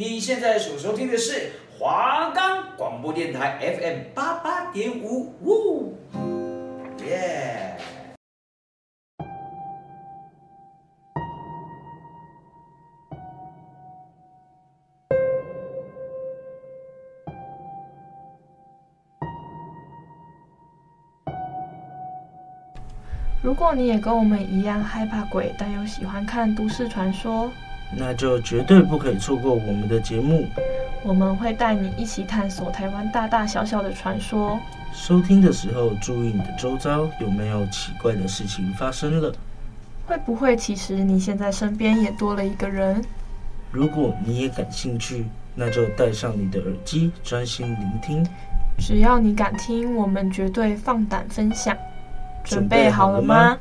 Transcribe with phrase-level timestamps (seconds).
[0.00, 5.94] 你现在所收听的是华冈广播电台 FM 八八点五，呜，
[7.04, 7.76] 耶。
[23.42, 27.50] 如果你也跟我们一样害怕鬼，但又喜欢看都市传说，
[27.96, 30.46] 那就绝对不可以错过我们的节目。
[31.02, 34.58] 我们会带你一起探索台湾大大小小的传说。
[34.92, 39.32] 收听的时候，注意你的周遭有没有奇怪的事情发生了。
[40.06, 43.02] 会不会其实你现在身边也多了一个人？
[43.70, 48.26] 如果你也感兴趣，那就带上你的耳机，专心聆听。
[48.78, 51.76] 只要你敢听，我们绝对放胆分享。
[52.42, 53.56] 准备好了吗？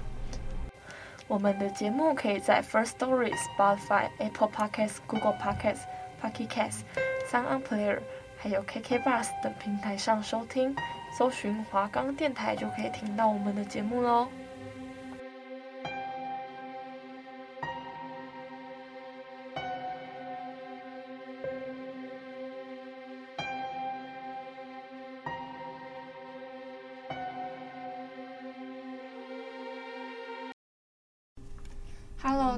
[1.29, 5.81] 我们的节目可以在 First Story、Spotify、Apple Podcasts、Google Podcasts、
[6.19, 6.81] Pocket Casts、
[7.31, 7.99] SoundOnPlayer，
[8.35, 10.75] 还有 KKBOX 等平台上收听，
[11.15, 14.27] 搜寻华冈电台就可以听到我们的节目喽。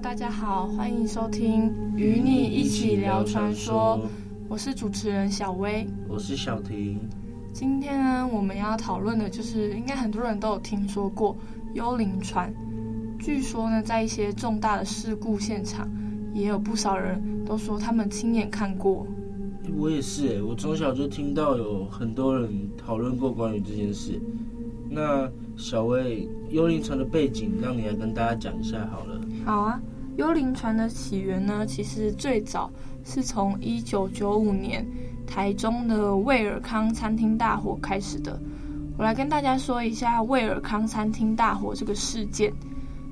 [0.01, 3.99] 大家好，欢迎收听《与你一起聊传说》，
[4.49, 6.99] 我是主持人小薇，我是小婷。
[7.53, 11.37] 今天呢，我们要讨论的就是，应该很多人都有听说过
[11.75, 12.51] 幽灵船。
[13.19, 15.87] 据说呢，在一些重大的事故现场，
[16.33, 19.05] 也有不少人都说他们亲眼看过。
[19.77, 24.19] 我也是诶，我从小就听到有很多人讨论过关于这件事。
[24.89, 29.21] 那小薇，幽灵船的背景，让你来跟大家讲一下好了。
[29.45, 29.81] 好啊，
[30.17, 32.69] 幽灵船的起源呢，其实最早
[33.03, 34.85] 是从一九九五年
[35.25, 38.39] 台中的卫尔康餐厅大火开始的。
[38.97, 42.53] 我来跟大家说一下卫尔康餐厅大火这个事件。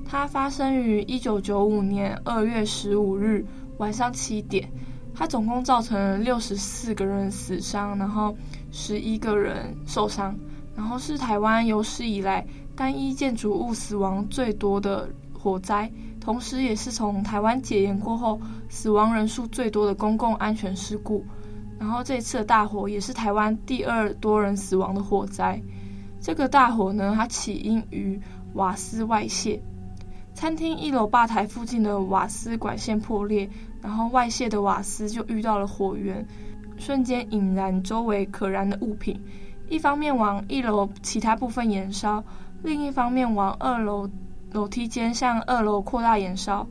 [0.05, 3.45] 它发生于一九九五年二月十五日
[3.77, 4.69] 晚上七点，
[5.13, 8.35] 它总共造成了六十四个人死伤，然后
[8.71, 10.35] 十一个人受伤，
[10.75, 12.45] 然后是台湾有史以来
[12.75, 15.89] 单一建筑物死亡最多的火灾。
[16.29, 21.25] 同时，也是从台湾解严过后死亡人数最多的公共安全事故。
[21.79, 25.59] 然后，这次的大火也是台湾第二多人死亡的火灾。
[26.21, 28.21] 这个大火呢，它起因于
[28.53, 29.59] 瓦斯外泄，
[30.35, 33.49] 餐厅一楼吧台附近的瓦斯管线破裂，
[33.81, 36.23] 然后外泄的瓦斯就遇到了火源，
[36.77, 39.19] 瞬间引燃周围可燃的物品。
[39.67, 42.23] 一方面往一楼其他部分延烧，
[42.61, 44.07] 另一方面往二楼。
[44.51, 46.67] 楼梯间向二楼扩大延烧，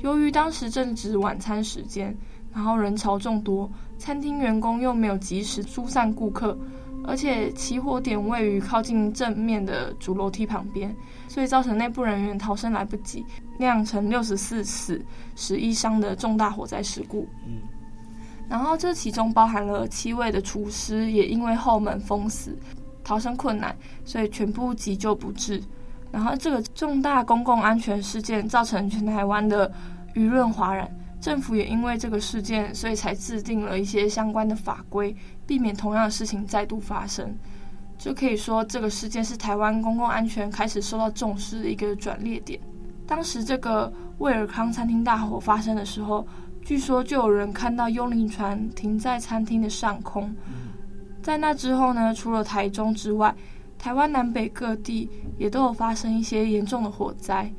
[0.00, 2.16] 由于当时正值晚餐时间，
[2.52, 6.56] 然后人潮众多，餐厅员工又没有及时疏散顾客，
[7.04, 10.94] 而且起火点位于靠近正面的主楼梯旁边，
[11.28, 13.24] 所以造成内部人员逃生来不及，
[13.58, 15.04] 酿成六十四死
[15.36, 17.28] 十一伤的重大火灾事故。
[17.46, 17.60] 嗯，
[18.48, 22.58] 然后这其中包含了七位的厨师也因为后门封死，
[23.04, 25.62] 逃生困难，所以全部急救不治。
[26.10, 29.70] 然后，这个重大公共安全事件造成全台湾的
[30.14, 35.14] 舆论哗然，政府也因为这个事件，所以才制定了一些相关的法规，
[35.46, 37.36] 避免同样的事情再度发生。
[37.98, 42.58] 就可以说，这个事件是台湾公共安全开始受到重视的一个转捩点。
[43.06, 46.26] 当时这个威尔康餐厅大火发生的时候，
[46.62, 50.34] 据说就有人看到幽灵船停在餐厅的上空。
[51.22, 53.34] 在那之后呢，除了台中之外，
[53.78, 57.50] 台湾南北各地也都有发生一些严重的火灾，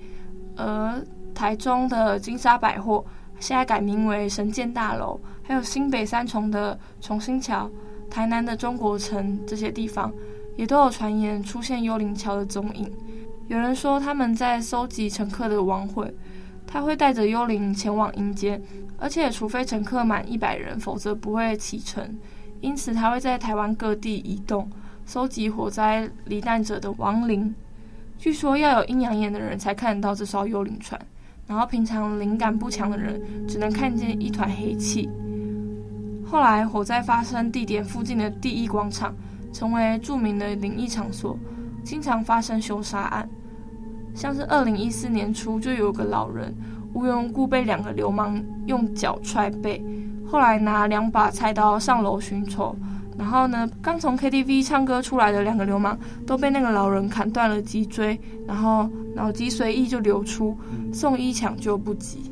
[0.58, 1.02] 而
[1.34, 3.04] 台中的金沙百货
[3.40, 7.72] 现在改名为神建大楼，还有新北三重的重新桥、
[8.10, 10.14] 台南的中国城这些地方，
[10.58, 12.92] 也都有传言出现幽灵桥的踪影。
[13.48, 16.14] 有人说他们在搜集乘客的亡魂，
[16.68, 18.62] 他会带着幽灵前往阴间，
[18.98, 22.20] 而且除非乘客满一百人，否则不会启程。
[22.60, 24.70] 因此，他会在台湾各地移动。
[25.10, 27.52] 收集火灾罹难者的亡灵，
[28.20, 31.02] 据说要有阴阳眼的人才看得到这艘幽灵船，
[31.48, 35.10] 然后平常灵感不强的人只能看见一团黑气。
[36.24, 39.16] 后来火灾发生地点附近的第一广场
[39.52, 41.36] 成为著名的灵异场所，
[41.84, 43.28] 经常发生凶杀案，
[44.14, 46.56] 像是二零一四年初就有个老人
[46.94, 49.84] 无缘无故被两个流氓用脚踹背，
[50.24, 52.76] 后来拿两把菜刀上楼寻仇。
[53.20, 58.18] 然后呢，刚从 KTV 唱歌出来的两个流氓都被那个老人砍断了脊椎，
[58.48, 60.58] 然后脑脊髓液就流出，
[60.94, 62.32] 送医抢救不及。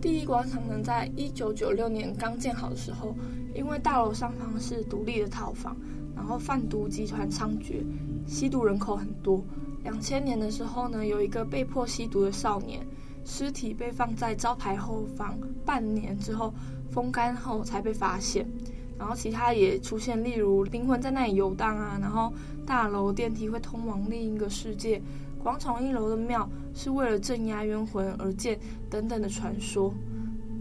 [0.00, 3.14] 第一广场呢，在一九九六年刚建好的时候，
[3.54, 5.76] 因为大楼上方是独立的套房，
[6.16, 7.84] 然后贩毒集团猖獗，
[8.26, 9.44] 吸毒人口很多。
[9.84, 12.80] 两千年的时候呢，有一个被迫吸毒的少年，
[13.26, 16.54] 尸体被放在招牌后方，半年之后
[16.90, 18.48] 风干后才被发现。
[18.98, 22.32] 然后其他也出现，例如灵魂在那里游荡啊，然后
[22.66, 25.00] 大楼电梯会通往另一个世界。
[25.40, 28.58] 广场一楼的庙是为了镇压冤魂而建，
[28.90, 29.94] 等等的传说，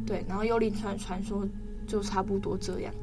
[0.06, 1.46] 对，然后幽灵船传说
[1.88, 2.94] 就差不多这样。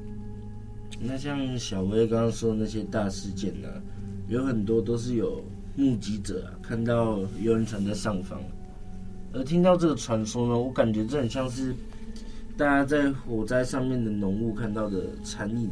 [1.01, 3.69] 那像小薇刚刚说的那些大事件呢、
[4.29, 5.43] 有很多都是有
[5.77, 8.41] 目击者啊看到幽灵船在上方，
[9.33, 11.75] 而听到这个传说呢，我感觉这很像是
[12.57, 15.71] 大家在火灾上面的浓雾看到的残影，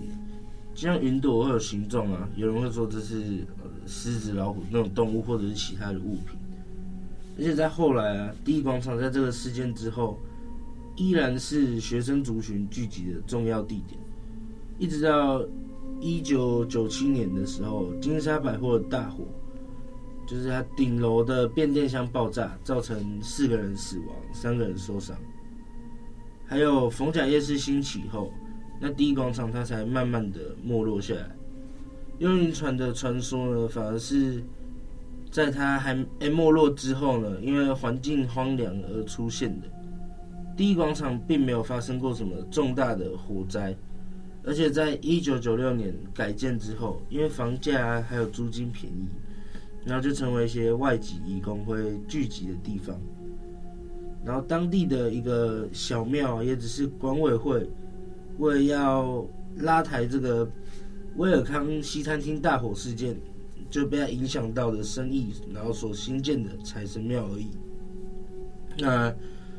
[0.74, 3.46] 就像云朵会有形状啊，有人会说这是。
[3.84, 6.38] 狮子、老虎那种动物，或者是其他的物品，
[7.36, 10.20] 而且在后来啊，第一广场在这个事件之后，
[10.94, 14.00] 依然是学生族群聚集的重要地点，
[14.78, 15.44] 一直到
[16.00, 19.24] 一九九七年的时候，金沙百货大火，
[20.28, 25.16] 就是它顶楼的变电箱爆炸，造成四个人死亡，三个人受伤，
[26.46, 28.32] 还有逢甲夜市兴起后，
[28.80, 31.30] 那第一广场它才慢慢的没落下来。
[32.18, 34.42] 幽灵船的传说呢，反而是
[35.30, 39.66] 在它还没没落之后呢，因为环境荒凉而出现的。
[40.54, 43.74] 第一广场并没有发生过什么重大的火灾，
[44.44, 49.08] 而且在一九九六年改建之后，因为房价还有租金便宜，
[49.86, 53.00] 然后就成为一些外籍移工会聚集的地方。
[54.24, 57.68] 然后当地的一个小庙也只是管委会
[58.38, 59.26] 为要
[59.56, 60.48] 拉抬这个。
[61.16, 63.14] 威尔康西餐厅大火事件
[63.68, 67.50] 就被他影响到的生意，然后所新建的财神庙而已。
[68.78, 69.14] 那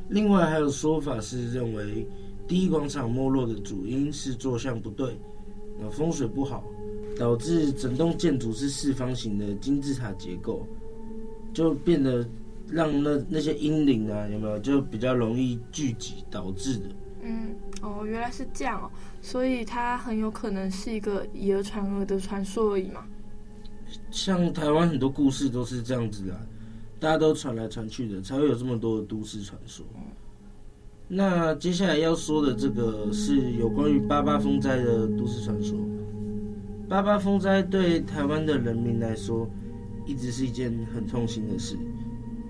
[0.10, 2.08] 另外还有说法是认为，
[2.48, 5.16] 第一广场没落的主因是坐向不对，
[5.80, 6.64] 那风水不好，
[7.20, 10.66] 导致整栋建筑是四方形的金字塔结构，
[11.54, 12.28] 就变得
[12.74, 16.86] 让那那些阴灵啊有没有就比较容易聚集导致的。
[17.22, 18.90] 嗯，哦，原来是这样哦，
[19.22, 23.06] 所以它很有可能是一个以讹传讹的传说而已嘛。
[24.10, 26.38] 像台湾很多故事都是这样子啊，
[27.00, 29.86] 大家都传来传去的，才会有这么多的都市传说。
[31.08, 35.78] 那接下来要说的这个是有关于八八风灾的都市传说。
[36.90, 39.48] 八八风灾对台湾的人民来说，
[40.06, 41.78] 一直是一件很痛心的事，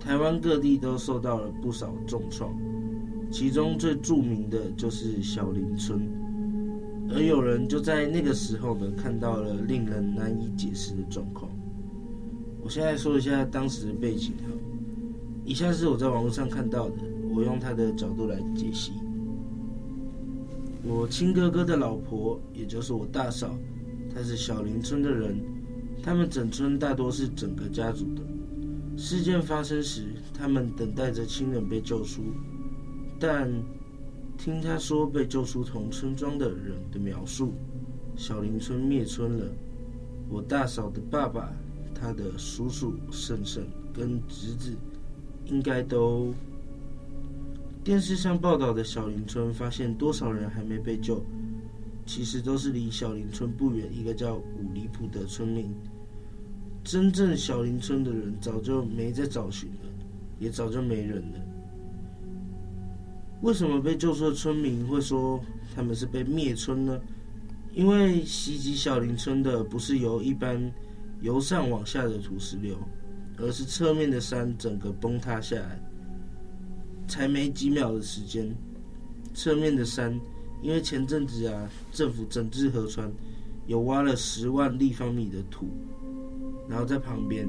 [0.04, 2.54] 台湾各地都受到了不少重创。
[3.32, 6.02] 其中最著名的就是小林村，
[7.10, 11.50] 而有人就在那个时候呢，看到了令人难以解释的状况。
[12.62, 14.52] 我现在说一下当时的背景哈，
[15.46, 16.96] 以下是我在网络上看到的，
[17.34, 18.92] 我用他的角度来解析。
[20.84, 23.58] 我亲哥哥的老婆，也就是我大嫂，
[24.14, 25.40] 她是小林村的人，
[26.04, 28.22] 他们整村大多是整个家族的。
[28.96, 32.22] 事件发生时，他们等待着亲人被救出。
[33.20, 33.50] 但
[34.38, 37.54] 听他说被救出同村庄的人的描述，
[38.16, 39.46] 小林村灭村了。
[40.30, 41.52] 我大嫂的爸爸、
[41.94, 44.76] 他的叔叔、婶婶跟侄子，
[45.46, 46.34] 应该都。
[47.84, 51.22] 电视上报道的小林村发现多少人还没被救，
[52.06, 55.74] 其实都是离小林村不远一个叫五里埔的村民。
[56.84, 59.90] 真正小林村的人早就没在找寻了，
[60.40, 61.40] 也早就没人了。
[63.42, 65.40] 为什么被救出的村民会说
[65.76, 67.00] 他们是被灭村呢？
[67.74, 70.72] 因为袭击小林村的不是由一般
[71.22, 72.78] 由上往下的土石流，
[73.38, 75.80] 而是侧面的山整个崩塌下来。
[77.08, 78.56] 才没几秒的时间，
[79.34, 80.20] 侧面的山
[80.62, 83.12] 因为前阵子啊政府整治河川，
[83.68, 85.68] 有挖了十万立方米的土，
[86.68, 87.48] 然后在旁边，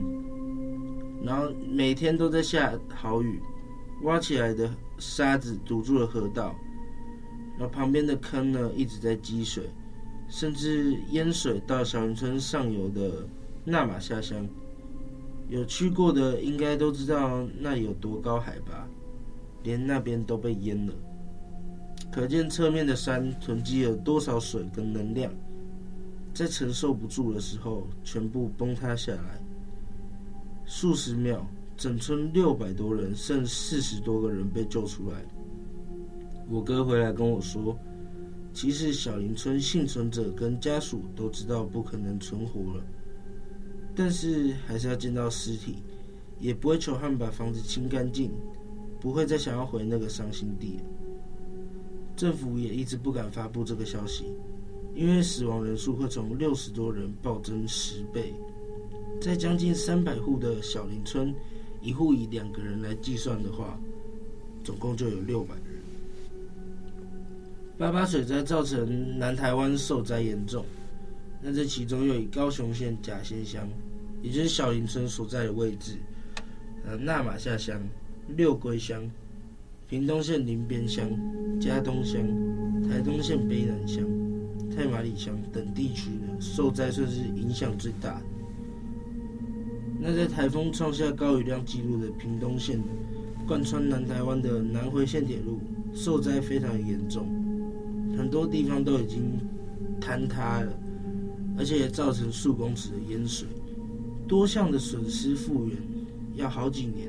[1.22, 3.40] 然后每天都在下豪雨。
[4.02, 4.68] 挖起来的
[4.98, 6.54] 沙子堵住了河道，
[7.56, 9.70] 然后旁边的坑呢一直在积水，
[10.28, 13.26] 甚至淹水到小林村上游的
[13.64, 14.46] 纳玛下乡。
[15.48, 18.86] 有去过的应该都知道那有多高海拔，
[19.62, 20.92] 连那边都被淹了。
[22.12, 25.32] 可见侧面的山囤积了多少水跟能量，
[26.34, 29.40] 在承受不住的时候全部崩塌下来，
[30.66, 31.46] 数十秒。
[31.76, 35.24] 整村六百多人，剩四十多个人被救出来。
[36.48, 37.76] 我哥回来跟我说，
[38.52, 42.84] 其实小林村幸存者跟家属都知道不可能存活了，
[43.92, 45.82] 但是还是要见到尸体，
[46.38, 48.30] 也不会求他们把房子清干净，
[49.00, 50.78] 不会再想要回那个伤心地。
[52.14, 54.26] 政府也一直不敢发布这个消息，
[54.94, 58.32] 因为死亡人数会从六十多人暴增十倍。
[59.20, 61.34] 在将近三百户的小林村，
[61.80, 63.78] 一户以两个人来计算的话，
[64.62, 65.64] 总共就有六百人。
[67.76, 70.64] 八八水灾造成南台湾受灾严重，
[71.42, 73.68] 那这其中又以高雄县甲仙乡，
[74.22, 75.96] 也就是小林村所在的位置，
[76.86, 77.80] 呃，那玛夏乡、
[78.36, 79.10] 六龟乡。
[79.86, 81.10] 屏东县林边乡、
[81.60, 82.20] 嘉东乡、
[82.88, 84.02] 台东县卑南乡、
[84.74, 88.20] 太马里乡等地区呢，受灾算是影响最大。
[90.00, 92.78] 那在台风创下高雨量记录的屏东县，
[93.46, 95.60] 贯穿南台湾的南回线铁路
[95.94, 97.26] 受灾非常严重，
[98.18, 99.38] 很多地方都已经
[100.00, 100.72] 坍塌了，
[101.56, 103.46] 而且也造成数公尺的淹水，
[104.26, 105.76] 多项的损失复原
[106.34, 107.08] 要好几年。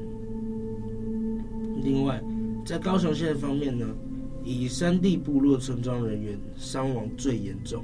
[1.84, 2.24] 另外，
[2.64, 3.86] 在高雄县方面呢，
[4.46, 7.84] 以山地部落村庄人员伤亡最严重，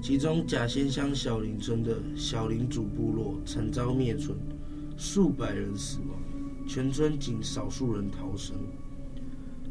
[0.00, 4.34] 其中甲仙乡小林村的小林主部落惨遭灭村，
[4.96, 6.18] 数百人死亡，
[6.66, 8.56] 全村仅少数人逃生。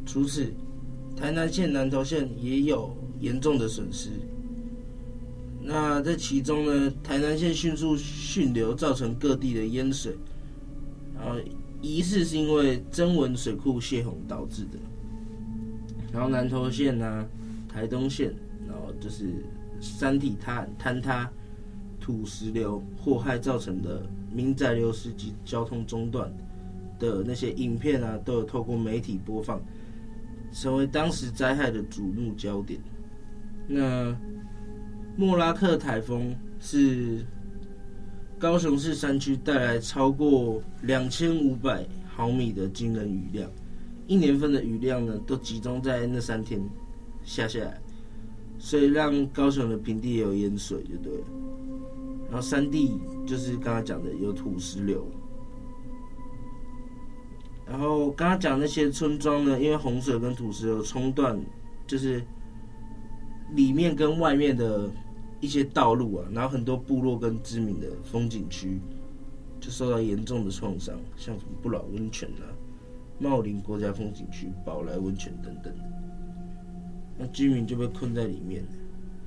[0.06, 0.54] 除此，
[1.16, 4.12] 台南县南投县也有严重的损失。
[5.62, 10.16] 那在其中呢，台南县迅速汛流造成各地的淹水，
[11.16, 11.40] 然后。
[11.82, 14.78] 疑似是因为曾文水库泄洪导致的，
[16.12, 17.26] 然后南投县呐、啊、
[17.68, 18.34] 台东县，
[18.68, 19.44] 然后就是
[19.80, 21.30] 山体塌坍塌、
[22.00, 26.32] 土石流祸害造成的民宅流失及交通中断
[27.00, 29.62] 的那些影片啊，都有透过媒体播放，
[30.52, 32.80] 成为当时灾害的瞩目焦点。
[33.68, 34.16] 那
[35.16, 37.26] 莫拉克台风是。
[38.40, 43.52] 高雄市山区带来超过两千五百毫米的惊人雨量，
[44.10, 46.60] 一年份的雨量呢，都集中在那三天
[47.24, 47.80] 下下来，
[48.58, 51.26] 所以让高雄的平地也有淹水，就对了。
[52.26, 55.08] 然后山地就是刚刚讲的有土石流，
[57.66, 61.40] 然后刚刚讲那些村庄呢，因为洪水跟土石流冲断，
[61.88, 62.22] 就是
[63.56, 64.90] 里面跟外面的。
[65.42, 68.78] 一些道路啊，然后很多部落跟知名的风景区
[69.62, 72.44] 就受到严重的创伤，像什么不老温泉啊、
[73.20, 75.74] 茂林国家风景区、宝来温泉等等，
[77.18, 78.64] 那居民就被困在里面，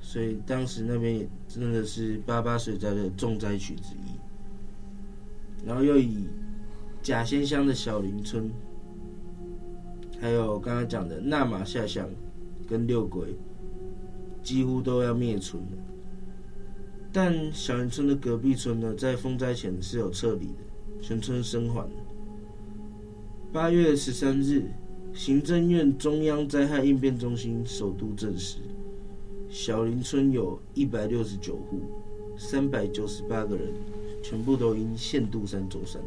[0.01, 4.17] 所以当时那边也真的是八八水灾的重灾区之一。
[5.65, 6.27] 然后又以
[7.01, 8.51] 甲仙乡的小林村，
[10.19, 12.09] 还有刚刚讲的那玛夏乡
[12.67, 13.35] 跟六龟，
[14.41, 15.77] 几乎都要灭村了。
[17.11, 20.63] 但小林村的隔壁村呢，在风灾前是有撤离的，
[20.99, 21.87] 全村生还。
[23.53, 24.63] 八月十三日，
[25.13, 28.57] 行政院中央灾害应变中心首度证实，
[29.47, 31.81] 小林村有一百六十九户，
[32.35, 33.67] 三百九十八个人，
[34.23, 36.01] 全部都因县度山走山，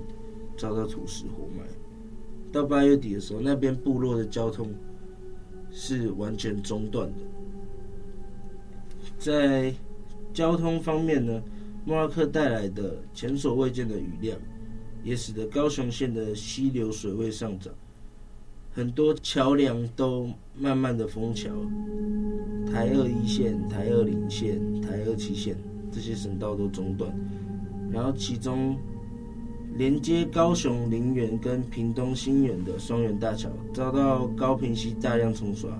[0.56, 1.64] 遭到土石活埋。
[2.50, 4.74] 到八月底的时候，那边部落的交通
[5.70, 7.14] 是完全中断的，
[9.20, 9.72] 在。
[10.34, 11.42] 交通方面呢，
[11.86, 14.38] 莫拉克带来的前所未见的雨量，
[15.06, 17.72] 也使得高雄县的溪流水位上涨，
[18.72, 21.48] 很多桥梁都慢慢的封桥，
[22.72, 25.56] 台二一线、台二零线、台二七线
[25.92, 27.16] 这些省道都中断，
[27.88, 28.76] 然后其中
[29.76, 35.70] 连接高雄林园跟屏东新园的双园大桥遭到高屏溪大量冲刷，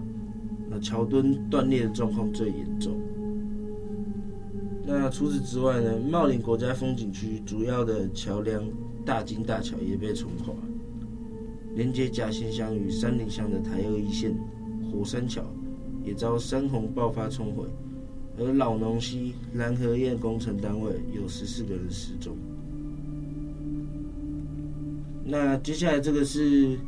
[0.71, 2.97] 那桥墩断裂的状况最严重。
[4.89, 8.63] 那除此之外呢，茂林国家风景区主要的桥梁
[9.05, 10.55] 大金大桥也被冲垮，
[11.75, 14.33] 连接甲仙乡与三林乡的台二一线
[14.89, 15.43] 火山桥
[16.05, 17.65] 也遭山洪爆发冲毁，
[18.39, 22.37] 而老农溪蓝河堰工程单位有十四个人失踪。
[25.25, 26.79] 那接下来这个是，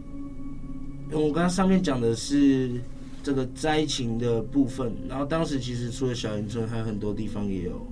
[1.10, 2.80] 我刚刚上面讲的是。
[3.22, 7.86] 这个灾情的部分，然后当时其实除了小林村，还有很多地方也有，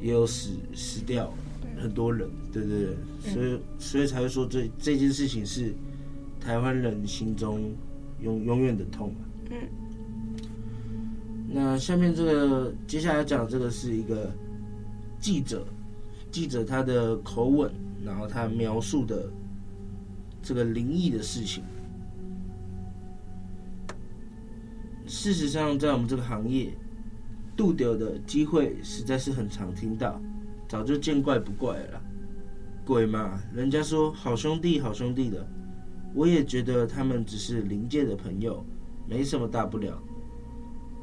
[0.00, 1.32] 也有死死掉
[1.80, 5.74] 很多人，对对对，所以所以才会说这这件事情是
[6.40, 7.74] 台湾人心中
[8.20, 9.12] 永永远的痛。
[9.50, 9.56] 嗯，
[11.48, 14.30] 那下面这个接下来讲这个是一个
[15.18, 15.66] 记者，
[16.30, 17.72] 记者他的口吻，
[18.04, 19.28] 然后他描述的
[20.42, 21.64] 这个灵异的事情。
[25.06, 26.72] 事实上，在我们这个行业，
[27.56, 30.20] 拄到的机会实在是很常听到，
[30.68, 32.02] 早就见怪不怪了。
[32.84, 35.46] 鬼嘛，人家说好兄弟好兄弟的，
[36.14, 38.64] 我也觉得他们只是灵界的朋友，
[39.08, 40.00] 没什么大不了。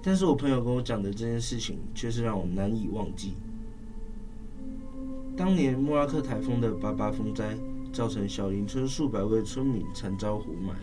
[0.01, 3.33] 但是我朋友跟我讲的这件事情，却是让我难以忘记。
[5.35, 7.57] 当年莫拉克台风的八八风灾，
[7.91, 10.75] 造成小林村数百位村民惨遭活埋。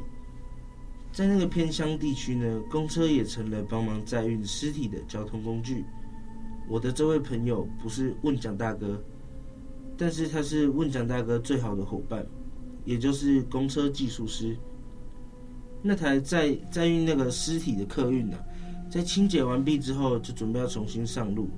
[1.13, 5.85] 在那个偏乡地区呢，公车也成了帮忙载运尸体的交通工具。
[6.69, 9.03] 我的这位朋友不是问奖大哥，
[9.97, 12.25] 但是他是问奖大哥最好的伙伴，
[12.85, 14.57] 也就是公车技术师。
[15.83, 18.39] 那台载载运那个尸体的客运呢、
[18.89, 21.49] 在清洁完毕之后，就准备要重新上路。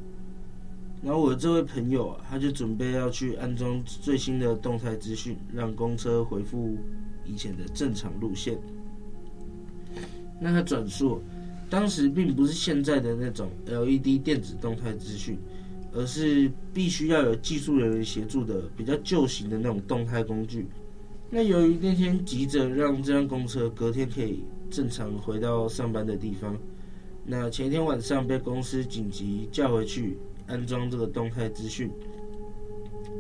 [1.03, 6.79] 然后我的这位朋友啊，他就准备要去安装最新的动态资讯，让公车回复
[7.25, 8.59] 以前的正常路线。
[10.41, 11.23] 那他转述，
[11.71, 15.39] 当时并不是现在的那种 LED 电子动态资讯，
[15.93, 20.67] 而是必须要有技术人员协助的比较旧型的那种动态工具。
[21.31, 26.57] 那由于那天急着让这辆公车隔天可以正常回到上班的地方。
[27.25, 31.91] 那前一天晚上被公司紧急叫回去安装这个动态资讯。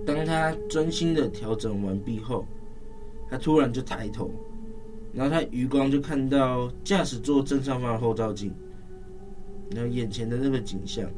[0.04, 2.44] 当他专心的调整完毕后，
[3.30, 4.30] 他突然就抬头，
[5.14, 8.52] 然后他余光就看到驾驶座正上方的后照镜，
[9.70, 11.10] 然后眼前的那个景象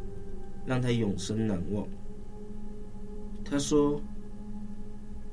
[0.67, 1.87] 让他永生难忘。
[3.45, 4.01] 他说，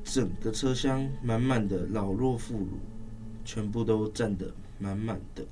[0.03, 2.59] 整个车厢满满的老弱妇孺，
[3.45, 5.43] 全部都站得满满的。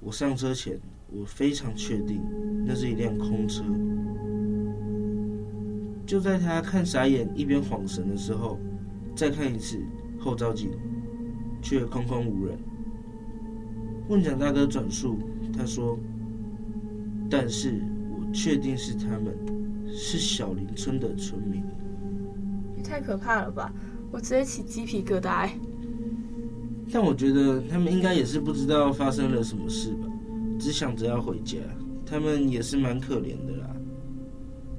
[0.00, 0.78] 我上车前，
[1.10, 2.20] 我非常确定
[2.66, 3.64] 那是一辆空车。
[6.04, 8.58] 就在他看傻眼，一边晃神的时候，
[9.16, 9.80] 再看一次
[10.18, 10.70] 后照镜，
[11.62, 12.58] 却空空无人。
[14.08, 15.18] 问讲大哥转述，
[15.56, 15.98] 他说
[17.30, 19.34] ：“但是我确定是他们，
[19.86, 21.62] 是小林村的村民。”
[22.76, 23.72] 也太可怕了吧！
[24.10, 25.48] 我直接起鸡皮疙瘩。
[26.92, 30.06] 但我觉得他们应该也是不知道发生了什么事吧，
[30.58, 31.58] 只想着要回家。
[32.04, 33.70] 他们也是蛮可怜的啦。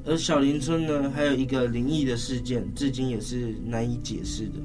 [0.06, 4.60] 而小林村呢，还有一个灵异的事件，至今也是难以解释的。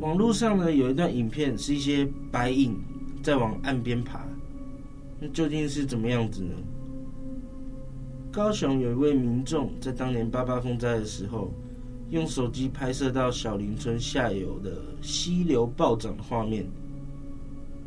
[0.00, 2.76] 网络上呢，有一段影片，是一些白影
[3.22, 4.20] 在往岸边爬，
[5.20, 6.54] 那究竟是怎么样子呢？
[8.30, 11.52] 高雄有一位民众在当年八八风灾的时候。
[12.08, 16.64] 用手机拍摄到小林村下游的溪流暴涨的画面，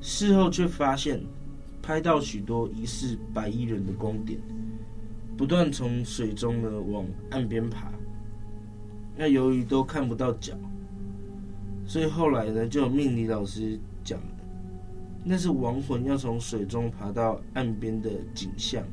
[0.01, 1.23] 事后却发现
[1.81, 4.37] 拍到许多疑似白衣人的光点，
[5.37, 7.89] 不断从水中呢往岸边爬。
[9.15, 10.53] 那由于都看不到脚，
[11.89, 14.19] 所以后来呢就有命理老师讲，
[15.25, 18.83] 那是亡魂要从水中爬到岸边的景象。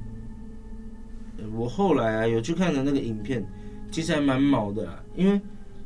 [1.55, 3.47] 我后来啊有去看了那个影片。
[3.89, 5.41] 其实还蛮毛的啊，因为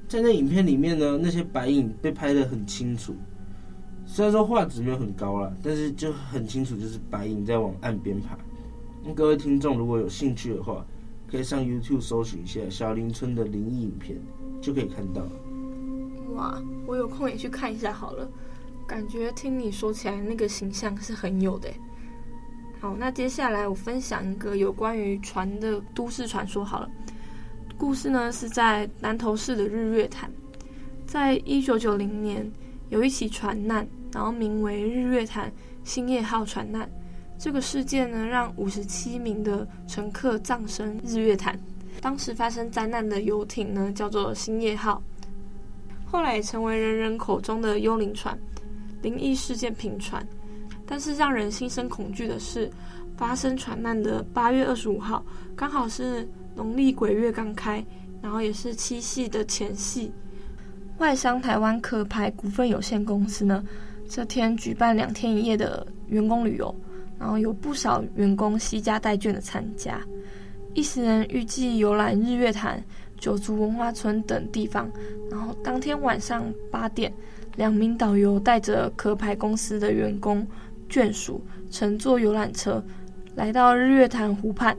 [0.09, 3.15] 在那影片里面呢，那些白影被拍得很清楚。
[4.07, 8.39] 虽然说画质没有很高啦，但是就很清楚，就是白影在往岸边爬。
[9.05, 10.85] 那各位听众如果有兴趣的话，
[11.31, 14.19] 可以上 YouTube 搜寻一下小林村的灵异影片，
[14.63, 15.23] 就可以看到。
[16.87, 18.29] 我有空也去看一下好了。
[18.87, 21.69] 感觉听你说起来，那个形象是很有的。
[22.81, 26.91] 好，那接下来我分享一个有关于船的都市传说好了。
[27.77, 30.31] 故事呢是在南投市的日月潭，
[31.07, 32.51] 在一九九零年
[32.89, 35.53] 有一起船难，然后名为日月潭
[35.85, 36.91] 兴业号船难。
[37.39, 41.59] 这个事件呢让五十七名的乘客葬身日月潭。
[42.01, 45.03] 当时发生灾难的游艇呢叫做兴业号，
[46.11, 48.39] 后来也成为人人口中的幽灵船，
[49.03, 50.27] 灵异事件频传。
[50.87, 52.71] 但是让人心生恐惧的是，
[53.17, 56.29] 发生船难的八月二十五号，刚好是。
[56.57, 57.83] 农历鬼月刚开，
[58.21, 60.13] 然后也是七夕的前夕。
[60.99, 63.65] 外商台湾壳牌股份有限公司呢，
[64.09, 66.75] 这天举办两天一夜的员工旅游，
[67.19, 70.03] 然后有不少员工携家带眷的参加。
[70.75, 72.83] 一行人预计游览日月潭、
[73.21, 74.91] 九族文化村等地方，
[75.31, 77.13] 然后当天晚上八点，
[77.57, 80.45] 两名导游带着壳牌公司的员工
[80.89, 82.83] 眷属，乘坐游览车
[83.37, 84.77] 来到日月潭湖畔。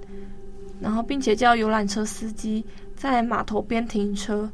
[0.81, 4.49] 然后，并且叫游览车司机在码头边停车。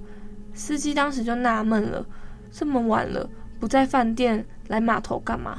[0.54, 2.06] 司机当时就纳闷了：
[2.52, 3.30] 这么晚了，
[3.62, 5.56] 不在饭店来码头干嘛？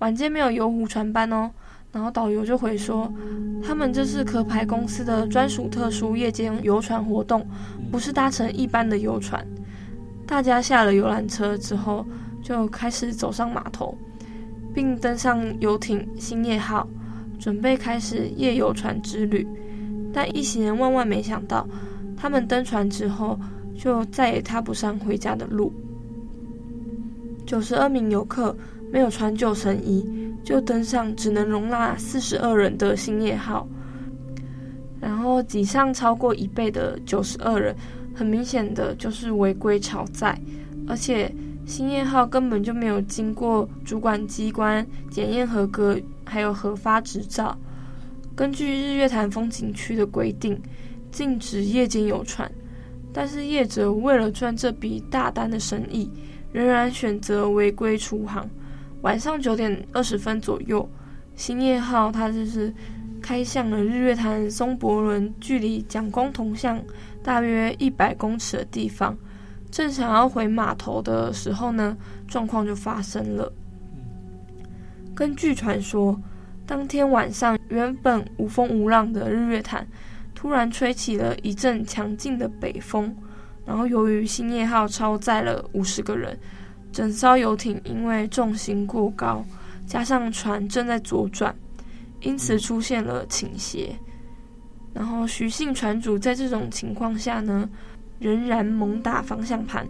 [0.00, 1.48] 晚间没有游湖船班哦。
[1.94, 3.08] 然后导游就回说：
[3.62, 7.46] 他们这是壳牌公司的专属特殊夜间游船活动，
[7.88, 9.46] 不是搭乘一般的游船。
[10.26, 12.04] 大家下了游览车之后，
[12.42, 13.96] 就开始走上码头，
[14.74, 16.84] 并登上游艇兴业号，
[17.38, 19.46] 准备开始夜游船之旅。
[20.12, 21.64] 但一行人万万没想到，
[22.16, 23.38] 他们登船之后
[23.78, 25.72] 就再也踏不上回家的路。
[27.46, 28.56] 九十二名游客
[28.90, 30.04] 没有穿救生衣，
[30.44, 33.66] 就登上只能容纳四十二人的兴业号，
[35.00, 37.74] 然后挤上超过一倍的九十二人，
[38.14, 40.38] 很明显的就是违规超载，
[40.86, 41.34] 而且
[41.66, 47.56] 兴业号根本就没有经过主管机关检验合格，还有核发执照。
[48.36, 50.60] 根据日月潭风景区的规定，
[51.10, 52.50] 禁止夜间游船，
[53.14, 56.10] 但是业者为了赚这笔大单的生意，
[56.52, 58.46] 仍然选择违规出航。
[59.04, 60.88] 晚上九点二十分左右，
[61.36, 62.72] 兴业号它就是
[63.20, 66.82] 开向了日月潭松柏仑，距离蒋公铜像
[67.22, 69.14] 大约一百公尺的地方。
[69.70, 71.94] 正想要回码头的时候呢，
[72.26, 73.52] 状况就发生了。
[75.14, 76.18] 根据传说，
[76.66, 79.86] 当天晚上原本无风无浪的日月潭，
[80.34, 83.14] 突然吹起了一阵强劲的北风，
[83.66, 86.38] 然后由于兴业号超载了五十个人。
[86.94, 89.44] 整艘游艇因为重心过高，
[89.84, 91.52] 加上船正在左转，
[92.20, 93.96] 因此出现了倾斜。
[94.92, 97.68] 然后徐姓船主在这种情况下呢，
[98.20, 99.84] 仍然猛打方向盘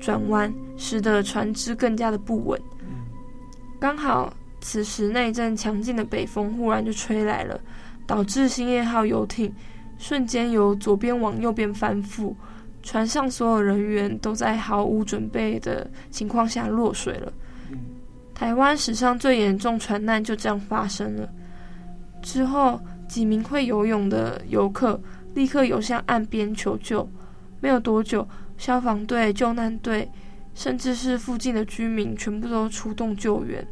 [0.00, 2.58] 转弯，使得船只更加的不稳。
[3.78, 7.60] 刚好此时那一阵强劲的北风忽然就吹来了，
[8.06, 9.54] 导致兴业号游艇
[9.98, 12.34] 瞬间由左边往右边翻覆。
[12.82, 17.32] 船上所有人员都在毫无准备的情况下落水了。
[18.34, 21.28] 台湾史上最严重船难就这样发生了。
[22.22, 25.00] 之后，几名会游泳的游客
[25.34, 27.06] 立刻游向岸边求救。
[27.60, 30.10] 没有多久，消防队、救难队，
[30.54, 33.66] 甚至是附近的居民，全部都出动救援。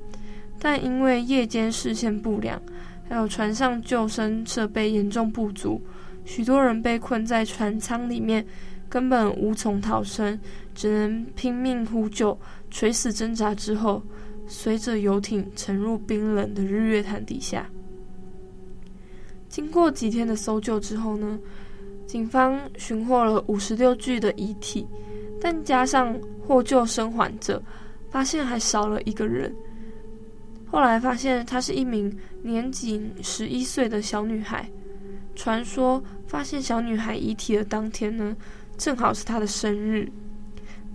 [0.61, 2.61] 但因为夜间视线不良，
[3.09, 5.81] 还有船上救生设备严重不足，
[6.27, 8.45] 许多人被困在船舱里面。
[8.89, 10.39] 根本无从逃生，
[10.75, 12.39] 只能拼命呼救、
[12.71, 13.55] 垂死挣扎。
[13.55, 14.03] 之后，
[14.47, 17.69] 随着游艇沉入冰冷的日月潭底下。
[19.49, 21.39] 经过几天的搜救之后呢，
[22.07, 24.87] 警方寻获了五十六具的遗体，
[25.41, 27.63] 但加上获救生还者，
[28.11, 29.55] 发现还少了一个人。
[30.71, 34.69] 后来发现她是一名年仅十一岁的小女孩。
[35.35, 38.37] 传说发现小女孩遗体的当天呢，
[38.79, 40.09] 正好是他的生日，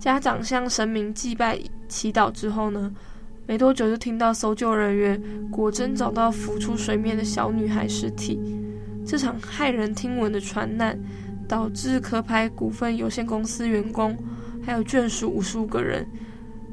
[0.00, 2.90] 家长向神明祭拜祈祷之后呢，
[3.46, 8.40] 没多久就听到搜救人员果真找到浮出水面的小女孩尸体。
[9.06, 10.98] 这场骇人听闻的船难，
[11.46, 14.16] 导致壳牌股份有限公司员工
[14.64, 16.06] 还有眷属五十五个人，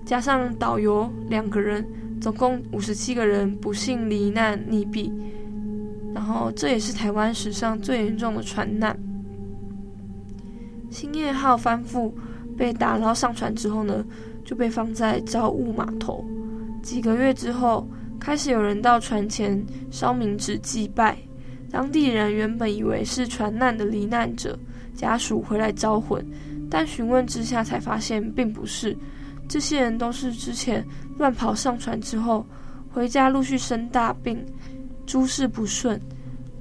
[0.05, 1.85] 加上导游两个人，
[2.21, 5.11] 总共五十七个人不幸罹难溺毙。
[6.15, 8.97] 然后这也是台湾史上最严重的船难。
[10.91, 12.11] 兴业号翻覆，
[12.57, 14.05] 被打捞上船之后呢，
[14.43, 16.23] 就被放在招雾码头。
[16.83, 17.87] 几个月之后，
[18.19, 21.17] 开始有人到船前烧冥纸祭拜。
[21.71, 24.59] 当地人原本以为是船难的罹难者
[24.93, 26.23] 家属回来招魂，
[26.69, 28.95] 但询问之下才发现并不是。
[29.47, 30.85] 这些人都是之前
[31.17, 32.45] 乱跑上船之后，
[32.93, 34.45] 回家陆续生大病，
[35.05, 35.99] 诸事不顺，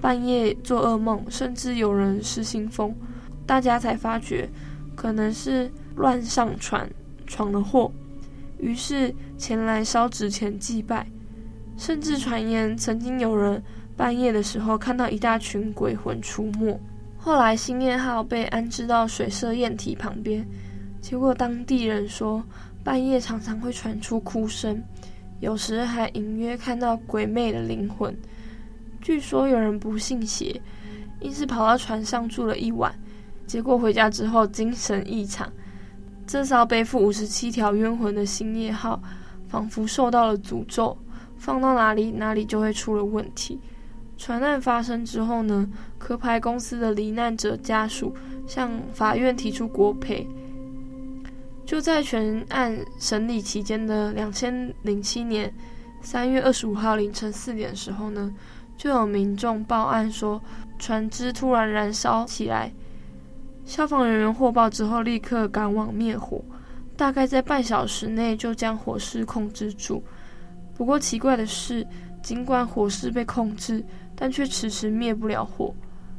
[0.00, 2.94] 半夜做噩梦，甚至有人失心疯。
[3.50, 4.48] 大家才发觉，
[4.94, 6.88] 可能是乱上船
[7.26, 7.90] 闯了祸，
[8.60, 11.04] 于是前来烧纸钱祭拜，
[11.76, 13.60] 甚至传言曾经有人
[13.96, 16.78] 半夜的时候看到一大群鬼魂出没。
[17.18, 20.46] 后来兴业号被安置到水社验体旁边，
[21.00, 22.40] 结果当地人说，
[22.84, 24.80] 半夜常常会传出哭声，
[25.40, 28.16] 有时还隐约看到鬼魅的灵魂。
[29.00, 30.62] 据说有人不信邪，
[31.22, 32.94] 硬是跑到船上住了一晚。
[33.50, 35.52] 结果回家之后精神异常，
[36.24, 39.02] 这艘背负五十七条冤魂的兴业号，
[39.48, 40.96] 仿佛受到了诅咒，
[41.36, 43.58] 放到哪里哪里就会出了问题。
[44.16, 48.14] 船难发生之后呢，壳牌公司的罹难者家属
[48.46, 50.24] 向法院提出国赔。
[51.66, 55.52] 就在全案审理期间的两千零七年
[56.00, 58.32] 三月二十五号凌晨四点的时候呢，
[58.76, 60.40] 就有民众报案说
[60.78, 62.72] 船只突然燃烧起来。
[63.70, 66.44] 消防人员获报之后，立刻赶往灭火，
[66.96, 70.02] 大概在半小时内就将火势控制住。
[70.74, 71.87] 不过奇怪的是，
[72.20, 73.85] 尽管火势被控制，
[74.16, 75.72] 但却迟迟灭不了火。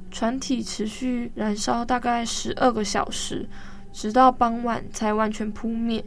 [0.10, 3.46] 船体持续燃烧大概十二个小时，
[3.92, 6.02] 直到傍晚才完全扑灭。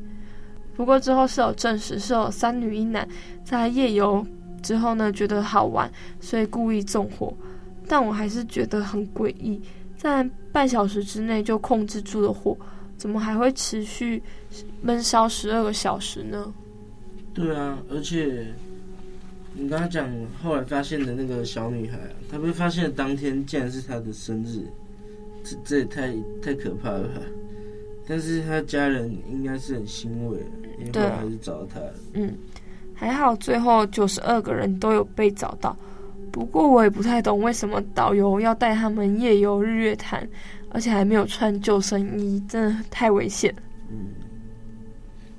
[0.74, 3.06] 不过之后是有证实，是有三女一男
[3.44, 4.26] 在夜游
[4.62, 7.36] 之后呢，觉得好玩，所以故意纵火。
[7.86, 9.60] 但我还是觉得很诡异。
[10.04, 12.54] 在半小时之内就控制住了火，
[12.98, 14.22] 怎么还会持续
[14.82, 16.52] 闷烧十二个小时呢？
[17.32, 18.44] 对啊，而且
[19.54, 20.06] 你刚刚讲
[20.42, 21.98] 后来发现的那个小女孩，
[22.30, 24.68] 她被发现的当天竟然是她的生日，
[25.42, 27.22] 这这也太太可怕了吧。
[28.06, 30.36] 但是她家人应该是很欣慰，
[30.80, 31.80] 因为还是找到她。
[32.12, 32.30] 嗯，
[32.92, 35.74] 还好最后九十二个人都有被找到。
[36.34, 40.28] 不过我也不太懂为什么导游要带他们夜游日月潭，
[40.68, 43.54] 而且还没有穿救生衣，真的太危险。
[43.88, 44.06] 嗯，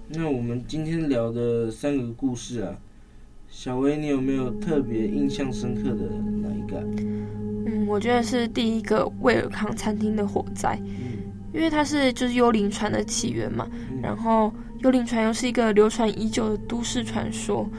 [0.08, 2.74] 那我们今天聊的三个故事啊，
[3.50, 6.06] 小薇，你有没有特别印象深刻的
[6.42, 6.82] 哪一个？
[7.68, 10.96] 嗯，我觉得是第一个威尔康餐厅的火灾，嗯，
[11.54, 17.70] 因为它是就是幽灵船的起源嘛，嗯，然后幽灵船又是一个流传已久的都市传说。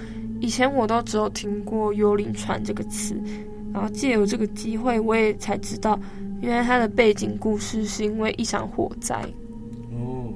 [0.40, 3.20] 以前我都只有听过“幽灵船”这个词，
[3.72, 5.98] 然后借由这个机会，我也才知道，
[6.40, 9.20] 原来它的背景故事是因为一场火灾。
[9.92, 10.32] 哦，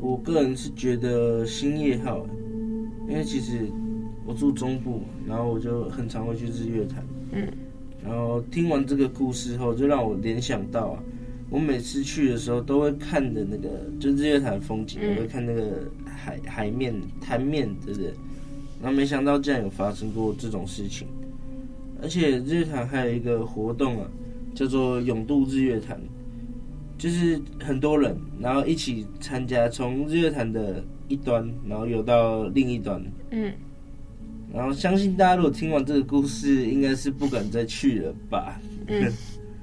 [0.00, 2.24] 我个人是觉得星夜号，
[3.08, 3.68] 因为其实
[4.24, 7.04] 我住中部，然后我就很常会去日月潭。
[7.32, 7.46] 嗯，
[8.04, 11.02] 然后听完这个故事后，就让我联想到啊，
[11.50, 18.14] 我每次去的时候都会看的那个，就日月潭风景，嗯、我会看那个海海面潭面，对不对？
[18.84, 21.06] 那没想到竟然有发生过这种事情，
[22.02, 24.10] 而且日月潭还有一个活动啊，
[24.56, 26.00] 叫做“永渡日月潭”，
[26.98, 33.00] 就是很多人然后一起参加，从日月潭的一端然后游到另一端。
[33.30, 33.52] 嗯，
[34.52, 38.60] 然后相信大家如果听完这个故事，应该是不敢再去了吧？
[38.88, 39.12] 嗯，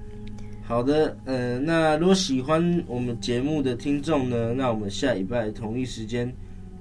[0.63, 6.33] 好的，呃，那如果喜欢我们节目的听众呢，那我们下礼拜同一时间，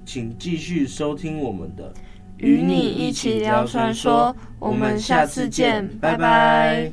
[0.05, 1.93] 请继续收听我们的。
[2.39, 6.91] 与你一起聊传说，我们下次见，拜拜。